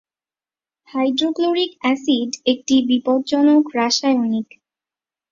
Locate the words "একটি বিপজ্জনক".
2.45-3.63